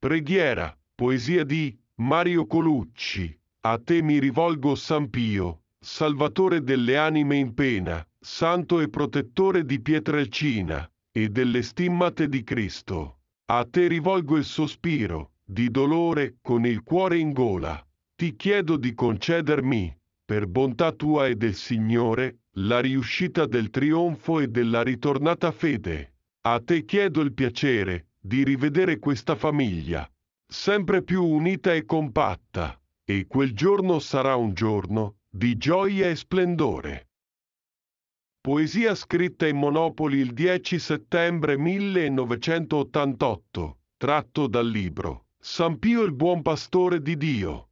[0.00, 3.36] Preghiera, poesia di Mario Colucci.
[3.62, 9.80] A te mi rivolgo, San Pio, Salvatore delle anime in pena, Santo e protettore di
[9.80, 13.22] Pietrelcina e delle stimmate di Cristo.
[13.46, 17.84] A te rivolgo il sospiro, di dolore, con il cuore in gola.
[18.14, 24.46] Ti chiedo di concedermi, per bontà tua e del Signore, la riuscita del trionfo e
[24.46, 26.14] della ritornata fede.
[26.42, 30.10] A te chiedo il piacere di rivedere questa famiglia,
[30.46, 37.08] sempre più unita e compatta, e quel giorno sarà un giorno di gioia e splendore.
[38.40, 46.42] Poesia scritta in Monopoli il 10 settembre 1988, tratto dal libro San Pio il buon
[46.42, 47.67] pastore di Dio.